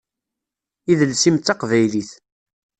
[0.91, 2.11] Idles-im d taqbaylit.